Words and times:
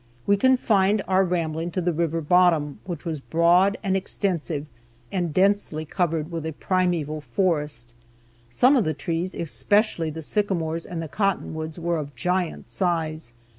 We 0.25 0.35
confined 0.35 1.03
our 1.07 1.23
rambling 1.23 1.69
to 1.73 1.79
the 1.79 1.93
river 1.93 2.21
bottom, 2.21 2.79
which 2.85 3.05
was 3.05 3.21
broad 3.21 3.77
and 3.83 3.95
extensive, 3.95 4.65
and 5.11 5.31
densely 5.31 5.85
covered 5.85 6.31
with 6.31 6.43
a 6.47 6.53
primeval 6.53 7.21
forest. 7.21 7.93
Some 8.49 8.75
of 8.75 8.83
the 8.83 8.95
trees, 8.95 9.35
especially 9.35 10.09
the 10.09 10.23
sycamores 10.23 10.87
and 10.87 11.03
the 11.03 11.07
cottonwoods, 11.07 11.77
were 11.77 11.99
of 11.99 12.15
giant 12.15 12.67
size. 12.67 13.33